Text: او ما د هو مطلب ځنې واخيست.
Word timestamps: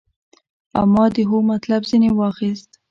او 0.77 0.85
ما 0.93 1.05
د 1.15 1.17
هو 1.29 1.37
مطلب 1.51 1.81
ځنې 1.89 2.09
واخيست. 2.13 2.69